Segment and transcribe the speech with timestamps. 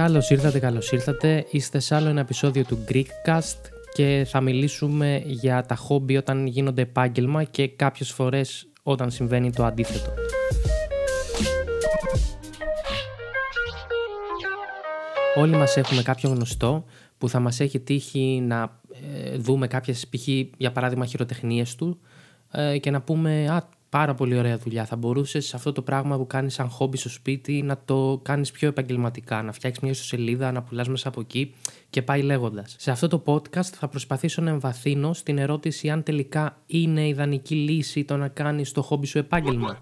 [0.00, 1.46] Καλώς ήρθατε, καλώς ήρθατε.
[1.50, 3.58] Είστε σε άλλο ένα επεισόδιο του Greekcast
[3.92, 9.64] και θα μιλήσουμε για τα χόμπι όταν γίνονται επάγγελμα και κάποιες φορές όταν συμβαίνει το
[9.64, 10.14] αντίθετο.
[15.36, 16.84] Όλοι μας έχουμε κάποιο γνωστό
[17.18, 18.80] που θα μας έχει τύχει να
[19.14, 20.28] ε, δούμε κάποιες π.χ.
[20.56, 22.00] για παράδειγμα χειροτεχνίες του
[22.50, 24.84] ε, και να πούμε «Α, πάρα πολύ ωραία δουλειά.
[24.84, 28.68] Θα μπορούσες αυτό το πράγμα που κάνεις σαν χόμπι στο σπίτι να το κάνεις πιο
[28.68, 31.54] επαγγελματικά, να φτιάξεις μια ιστοσελίδα, να πουλάς μέσα από εκεί
[31.90, 32.74] και πάει λέγοντας.
[32.78, 38.04] Σε αυτό το podcast θα προσπαθήσω να εμβαθύνω στην ερώτηση αν τελικά είναι ιδανική λύση
[38.04, 39.78] το να κάνεις το χόμπι σου επάγγελμα.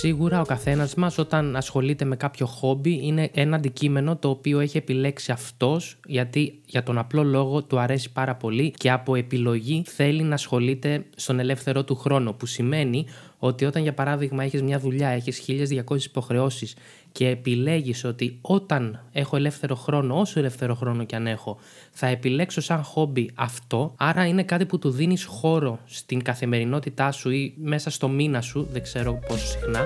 [0.00, 4.76] Σίγουρα ο καθένας μας όταν ασχολείται με κάποιο χόμπι είναι ένα αντικείμενο το οποίο έχει
[4.76, 10.22] επιλέξει αυτός γιατί για τον απλό λόγο του αρέσει πάρα πολύ και από επιλογή θέλει
[10.22, 12.32] να ασχολείται στον ελεύθερό του χρόνο.
[12.32, 13.06] Που σημαίνει
[13.42, 15.44] ότι όταν για παράδειγμα έχεις μια δουλειά, έχεις
[15.88, 16.76] 1200 υποχρεώσεις
[17.12, 21.58] και επιλέγεις ότι όταν έχω ελεύθερο χρόνο, όσο ελεύθερο χρόνο και αν έχω,
[21.90, 27.30] θα επιλέξω σαν χόμπι αυτό, άρα είναι κάτι που του δίνεις χώρο στην καθημερινότητά σου
[27.30, 29.84] ή μέσα στο μήνα σου, δεν ξέρω πόσο συχνά.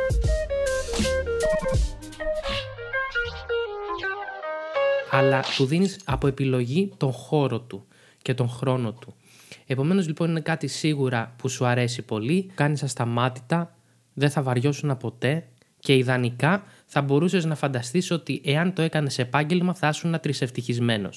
[5.11, 7.84] αλλά του δίνεις από επιλογή τον χώρο του
[8.22, 9.14] και τον χρόνο του.
[9.67, 13.77] Επομένως, λοιπόν, είναι κάτι σίγουρα που σου αρέσει πολύ, κάνεις ασταμάτητα,
[14.15, 15.45] δεν θα βαριώσουν ποτέ
[15.79, 21.09] και ιδανικά θα μπορούσες να φανταστείς ότι εάν το έκανες επάγγελμα θα ήσουν τρισευτυχισμένο.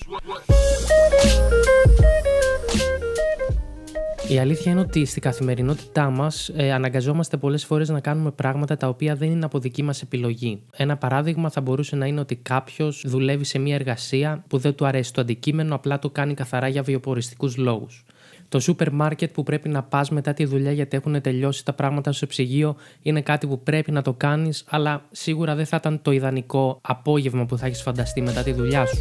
[4.30, 8.88] Η αλήθεια είναι ότι στην καθημερινότητά μας ε, αναγκαζόμαστε πολλές φορές να κάνουμε πράγματα τα
[8.88, 10.62] οποία δεν είναι από δική μας επιλογή.
[10.75, 14.86] Ένα παράδειγμα θα μπορούσε να είναι ότι κάποιος δουλεύει σε μια εργασία που δεν του
[14.86, 18.06] αρέσει το αντικείμενο, απλά το κάνει καθαρά για βιοποριστικούς λόγους
[18.50, 22.12] το σούπερ μάρκετ που πρέπει να πας μετά τη δουλειά γιατί έχουν τελειώσει τα πράγματα
[22.12, 26.12] στο ψυγείο είναι κάτι που πρέπει να το κάνεις, αλλά σίγουρα δεν θα ήταν το
[26.12, 28.97] ιδανικό απόγευμα που θα έχεις φανταστεί μετά τη δουλειά σου.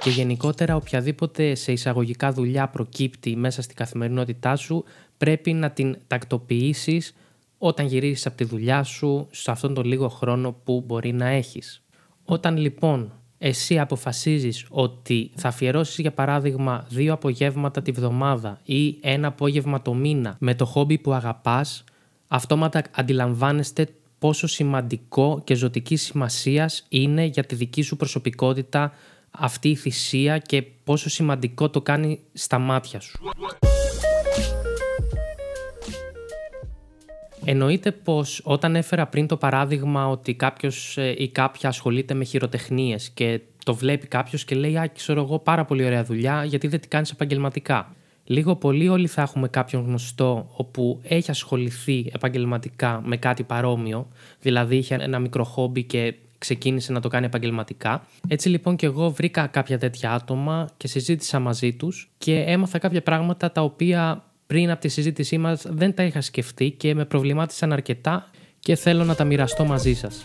[0.00, 4.84] Και γενικότερα οποιαδήποτε σε εισαγωγικά δουλειά προκύπτει μέσα στην καθημερινότητά σου
[5.18, 7.14] πρέπει να την τακτοποιήσεις
[7.58, 11.82] όταν γυρίσεις από τη δουλειά σου σε αυτόν τον λίγο χρόνο που μπορεί να έχεις.
[12.24, 13.12] Όταν λοιπόν
[13.44, 19.94] εσύ αποφασίζεις ότι θα αφιερώσεις για παράδειγμα δύο απογεύματα τη βδομάδα ή ένα απόγευμα το
[19.94, 21.84] μήνα με το χόμπι που αγαπάς,
[22.28, 23.88] αυτόματα αντιλαμβάνεστε
[24.18, 28.92] πόσο σημαντικό και ζωτικής σημασίας είναι για τη δική σου προσωπικότητα
[29.30, 33.18] αυτή η θυσία και πόσο σημαντικό το κάνει στα μάτια σου.
[37.44, 43.10] Εννοείται πως όταν έφερα πριν το παράδειγμα ότι κάποιος ε, ή κάποια ασχολείται με χειροτεχνίες
[43.10, 46.80] και το βλέπει κάποιος και λέει Α, ξέρω εγώ, πάρα πολύ ωραία δουλειά, γιατί δεν
[46.80, 47.94] την κάνεις επαγγελματικά.
[48.24, 54.08] Λίγο πολύ όλοι θα έχουμε κάποιον γνωστό όπου έχει ασχοληθεί επαγγελματικά με κάτι παρόμοιο,
[54.40, 58.06] δηλαδή είχε ένα μικρό χόμπι και ξεκίνησε να το κάνει επαγγελματικά.
[58.28, 63.02] Έτσι λοιπόν και εγώ βρήκα κάποια τέτοια άτομα και συζήτησα μαζί τους και έμαθα κάποια
[63.02, 67.72] πράγματα τα οποία πριν από τη συζήτησή μας δεν τα είχα σκεφτεί και με προβλημάτισαν
[67.72, 68.30] αρκετά
[68.60, 70.24] και θέλω να τα μοιραστώ μαζί σας.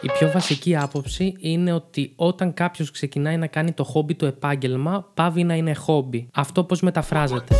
[0.00, 5.10] Η πιο βασική άποψη είναι ότι όταν κάποιος ξεκινάει να κάνει το χόμπι του επάγγελμα,
[5.14, 6.28] πάβει να είναι χόμπι.
[6.34, 7.54] Αυτό πώς μεταφράζεται;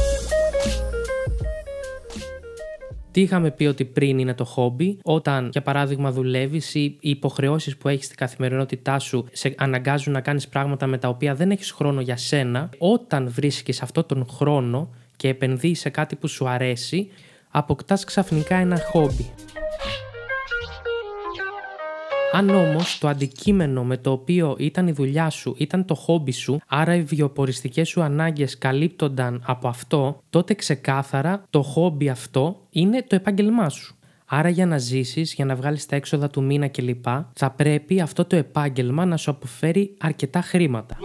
[3.12, 7.76] Τι είχαμε πει ότι πριν είναι το χόμπι, όταν για παράδειγμα δουλεύεις ή οι υποχρεώσεις
[7.76, 11.70] που έχεις στην καθημερινότητά σου σε αναγκάζουν να κάνεις πράγματα με τα οποία δεν έχεις
[11.70, 17.10] χρόνο για σένα, όταν βρίσκεις αυτόν τον χρόνο και επενδύεις σε κάτι που σου αρέσει,
[17.50, 19.30] αποκτάς ξαφνικά ένα χόμπι.
[22.32, 26.60] Αν όμως το αντικείμενο με το οποίο ήταν η δουλειά σου ήταν το χόμπι σου,
[26.66, 33.14] άρα οι βιοποριστικές σου ανάγκες καλύπτονταν από αυτό, τότε ξεκάθαρα το χόμπι αυτό είναι το
[33.14, 33.94] επάγγελμά σου.
[34.26, 38.24] Άρα για να ζήσεις, για να βγάλεις τα έξοδα του μήνα κλπ, θα πρέπει αυτό
[38.24, 40.96] το επάγγελμα να σου αποφέρει αρκετά χρήματα.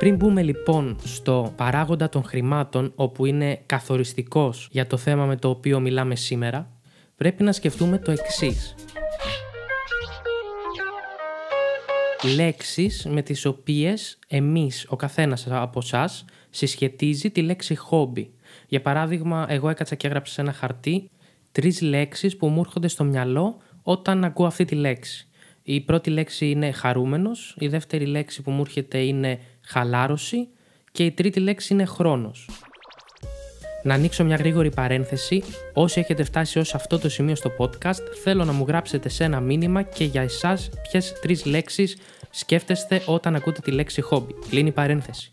[0.00, 5.48] Πριν μπούμε λοιπόν στο παράγοντα των χρημάτων, όπου είναι καθοριστικός για το θέμα με το
[5.48, 6.70] οποίο μιλάμε σήμερα,
[7.16, 8.74] πρέπει να σκεφτούμε το εξής.
[12.34, 18.30] Λέξεις με τις οποίες εμείς, ο καθένας από εσάς συσχετίζει τη λέξη χόμπι.
[18.68, 21.10] Για παράδειγμα, εγώ έκατσα και έγραψα σε ένα χαρτί
[21.52, 25.24] τρεις λέξεις που μου έρχονται στο μυαλό όταν ακούω αυτή τη λέξη.
[25.62, 29.38] Η πρώτη λέξη είναι χαρούμενος, η δεύτερη λέξη που μου έρχεται είναι
[29.70, 30.48] χαλάρωση
[30.92, 32.48] και η τρίτη λέξη είναι χρόνος.
[33.82, 35.42] Να ανοίξω μια γρήγορη παρένθεση.
[35.72, 39.40] Όσοι έχετε φτάσει ως αυτό το σημείο στο podcast, θέλω να μου γράψετε σε ένα
[39.40, 41.96] μήνυμα και για εσάς ποιες τρεις λέξεις
[42.30, 44.34] σκέφτεστε όταν ακούτε τη λέξη χόμπι.
[44.48, 45.28] Κλείνει η παρένθεση.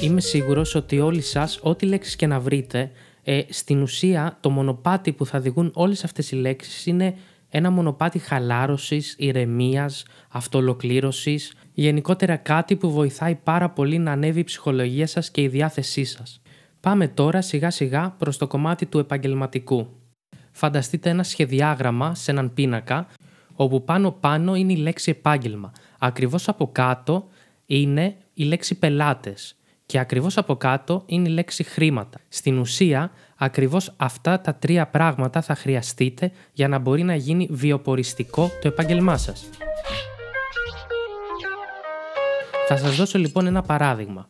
[0.00, 2.90] Είμαι σίγουρος ότι όλοι σας, ό,τι λέξεις και να βρείτε,
[3.24, 7.14] ε, στην ουσία το μονοπάτι που θα οδηγούν όλες αυτές οι λέξεις είναι
[7.54, 15.06] ένα μονοπάτι χαλάρωσης, ηρεμίας, αυτολοκλήρωσης, γενικότερα κάτι που βοηθάει πάρα πολύ να ανέβει η ψυχολογία
[15.06, 16.40] σας και η διάθεσή σας.
[16.80, 19.88] Πάμε τώρα σιγά σιγά προς το κομμάτι του επαγγελματικού.
[20.52, 23.06] Φανταστείτε ένα σχεδιάγραμμα σε έναν πίνακα,
[23.54, 25.72] όπου πάνω πάνω είναι η λέξη επάγγελμα.
[25.98, 27.28] Ακριβώς από κάτω
[27.66, 29.56] είναι η λέξη πελάτες
[29.86, 32.18] και ακριβώς από κάτω είναι η λέξη χρήματα.
[32.28, 33.10] Στην ουσία,
[33.44, 39.16] ακριβώς αυτά τα τρία πράγματα θα χρειαστείτε για να μπορεί να γίνει βιοποριστικό το επάγγελμά
[39.16, 39.48] σας.
[42.68, 44.28] Θα σας δώσω λοιπόν ένα παράδειγμα.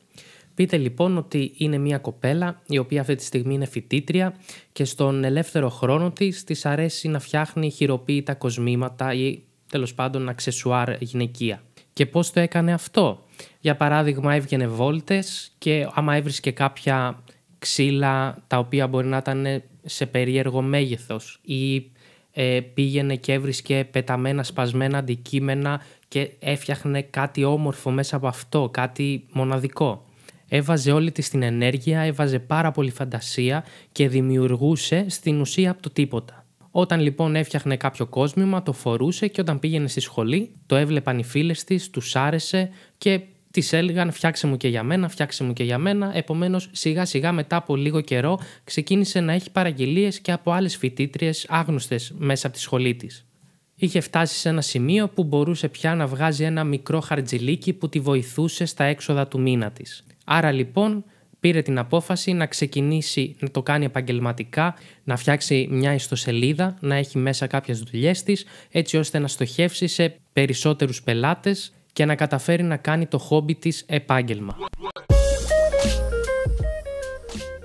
[0.54, 4.34] Πείτε λοιπόν ότι είναι μια κοπέλα η οποία αυτή τη στιγμή είναι φοιτήτρια
[4.72, 11.02] και στον ελεύθερο χρόνο της της αρέσει να φτιάχνει χειροποίητα κοσμήματα ή τέλος πάντων αξεσουάρ
[11.02, 11.62] γυναικεία.
[11.92, 13.24] Και πώς το έκανε αυτό;
[13.60, 17.22] Για παράδειγμα έβγαινε βόλτες και άμα έβρισκε κάποια
[17.62, 21.90] ξύλα τα οποία μπορεί να ήταν σε περίεργο μέγεθος ή
[22.32, 29.26] ε, πήγαινε και έβρισκε πεταμένα σπασμένα αντικείμενα και έφτιαχνε κάτι όμορφο μέσα από αυτό, κάτι
[29.32, 30.04] μοναδικό.
[30.48, 35.90] Έβαζε όλη της την ενέργεια, έβαζε πάρα πολύ φαντασία και δημιουργούσε στην ουσία από το
[35.90, 36.46] τίποτα.
[36.70, 41.24] Όταν λοιπόν έφτιαχνε κάποιο κόσμημα, το φορούσε και όταν πήγαινε στη σχολή, το έβλεπαν οι
[41.24, 43.20] φίλες της, τους άρεσε και
[43.52, 46.10] τη έλεγαν φτιάξε μου και για μένα, φτιάξε μου και για μένα.
[46.14, 51.46] Επομένως, σιγά σιγά μετά από λίγο καιρό ξεκίνησε να έχει παραγγελίες και από άλλες φοιτήτριες
[51.48, 53.26] άγνωστες μέσα από τη σχολή της.
[53.74, 58.00] Είχε φτάσει σε ένα σημείο που μπορούσε πια να βγάζει ένα μικρό χαρτζιλίκι που τη
[58.00, 60.04] βοηθούσε στα έξοδα του μήνα της.
[60.24, 61.04] Άρα λοιπόν
[61.40, 67.18] πήρε την απόφαση να ξεκινήσει να το κάνει επαγγελματικά, να φτιάξει μια ιστοσελίδα, να έχει
[67.18, 72.76] μέσα κάποιες δουλειές της, έτσι ώστε να στοχεύσει σε περισσότερους πελάτες και να καταφέρει να
[72.76, 74.56] κάνει το χόμπι της επάγγελμα.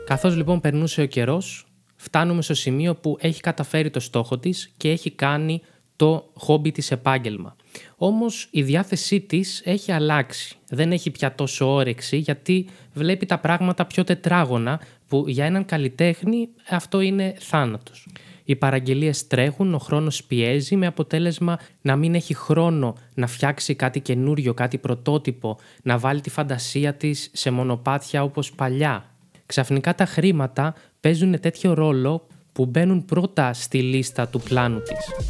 [0.05, 4.89] Καθώς λοιπόν περνούσε ο καιρός, φτάνουμε στο σημείο που έχει καταφέρει το στόχο της και
[4.89, 5.61] έχει κάνει
[5.95, 7.55] το χόμπι της επάγγελμα.
[7.95, 10.55] Όμως η διάθεσή της έχει αλλάξει.
[10.69, 16.49] Δεν έχει πια τόσο όρεξη γιατί βλέπει τα πράγματα πιο τετράγωνα που για έναν καλλιτέχνη
[16.69, 18.07] αυτό είναι θάνατος.
[18.49, 23.99] Οι παραγγελίες τρέχουν, ο χρόνος πιέζει με αποτέλεσμα να μην έχει χρόνο να φτιάξει κάτι
[23.99, 29.05] καινούριο, κάτι πρωτότυπο, να βάλει τη φαντασία της σε μονοπάτια όπως παλιά.
[29.45, 35.27] Ξαφνικά τα χρήματα παίζουν τέτοιο ρόλο που μπαίνουν πρώτα στη λίστα του πλάνου της.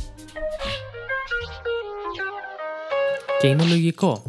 [3.39, 4.23] Και είναι λογικό.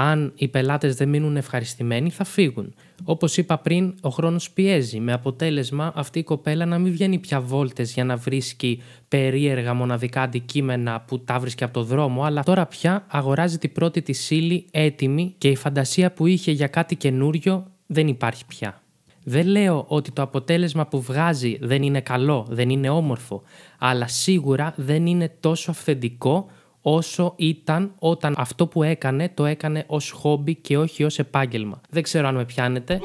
[0.00, 2.74] Αν οι πελάτες δεν μείνουν ευχαριστημένοι θα φύγουν.
[3.04, 7.40] Όπως είπα πριν, ο χρόνος πιέζει με αποτέλεσμα αυτή η κοπέλα να μην βγαίνει πια
[7.40, 12.66] βόλτες για να βρίσκει περίεργα μοναδικά αντικείμενα που τα βρίσκει από το δρόμο, αλλά τώρα
[12.66, 17.66] πια αγοράζει την πρώτη της ύλη έτοιμη και η φαντασία που είχε για κάτι καινούριο
[17.86, 18.82] δεν υπάρχει πια.
[19.24, 23.42] Δεν λέω ότι το αποτέλεσμα που βγάζει δεν είναι καλό, δεν είναι όμορφο,
[23.78, 26.46] αλλά σίγουρα δεν είναι τόσο αυθεντικό
[26.90, 31.80] όσο ήταν όταν αυτό που έκανε το έκανε ως χόμπι και όχι ως επάγγελμα.
[31.90, 33.00] Δεν ξέρω αν με πιάνετε.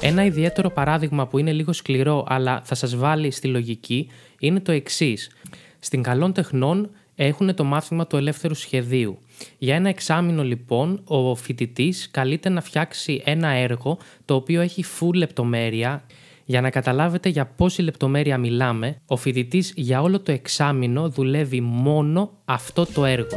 [0.00, 4.72] Ένα ιδιαίτερο παράδειγμα που είναι λίγο σκληρό αλλά θα σας βάλει στη λογική είναι το
[4.72, 5.30] εξής.
[5.78, 9.18] Στην καλών τεχνών έχουν το μάθημα του ελεύθερου σχεδίου.
[9.58, 15.14] Για ένα εξάμεινο λοιπόν ο φοιτητής καλείται να φτιάξει ένα έργο το οποίο έχει full
[15.14, 16.04] λεπτομέρεια
[16.48, 22.30] για να καταλάβετε για πόση λεπτομέρεια μιλάμε, ο φοιτητής για όλο το εξάμεινο δουλεύει μόνο
[22.44, 23.36] αυτό το έργο.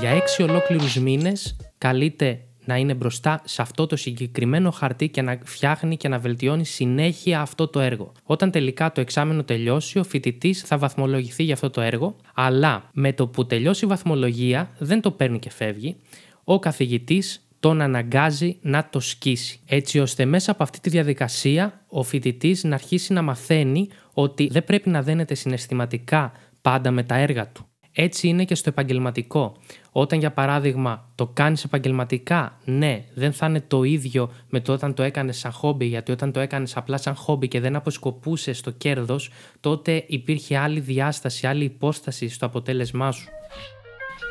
[0.00, 5.38] Για έξι ολόκληρους μήνες καλείται να είναι μπροστά σε αυτό το συγκεκριμένο χαρτί και να
[5.44, 8.12] φτιάχνει και να βελτιώνει συνέχεια αυτό το έργο.
[8.24, 13.12] Όταν τελικά το εξάμεινο τελειώσει, ο φοιτητής θα βαθμολογηθεί για αυτό το έργο, αλλά με
[13.12, 15.96] το που τελειώσει η βαθμολογία δεν το παίρνει και φεύγει.
[16.44, 19.60] Ο καθηγητής τον αναγκάζει να το σκίσει.
[19.66, 24.64] Έτσι ώστε μέσα από αυτή τη διαδικασία ο φοιτητής να αρχίσει να μαθαίνει ότι δεν
[24.64, 27.66] πρέπει να δένεται συναισθηματικά πάντα με τα έργα του.
[27.92, 29.56] Έτσι είναι και στο επαγγελματικό.
[29.92, 34.94] Όταν για παράδειγμα το κάνεις επαγγελματικά, ναι, δεν θα είναι το ίδιο με το όταν
[34.94, 38.70] το έκανες σαν χόμπι, γιατί όταν το έκανες απλά σαν χόμπι και δεν αποσκοπούσες στο
[38.70, 43.28] κέρδος, τότε υπήρχε άλλη διάσταση, άλλη υπόσταση στο αποτέλεσμά σου.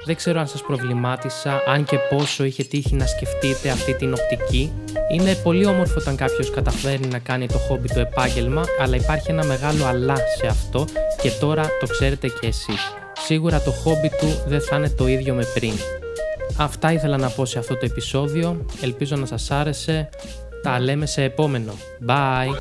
[0.05, 4.71] Δεν ξέρω αν σας προβλημάτισα, αν και πόσο είχε τύχει να σκεφτείτε αυτή την οπτική.
[5.11, 9.45] Είναι πολύ όμορφο όταν κάποιος καταφέρει να κάνει το χόμπι του επάγγελμα, αλλά υπάρχει ένα
[9.45, 10.85] μεγάλο αλλά σε αυτό
[11.21, 12.95] και τώρα το ξέρετε και εσείς.
[13.25, 15.73] σίγουρα το χόμπι του δεν θα είναι το ίδιο με πριν.
[16.57, 18.65] Αυτά ήθελα να πω σε αυτό το επεισόδιο.
[18.81, 20.09] Ελπίζω να σας άρεσε.
[20.63, 21.73] Τα λέμε σε επόμενο.
[22.07, 22.57] Bye!